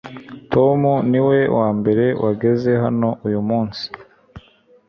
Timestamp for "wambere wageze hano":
1.57-3.09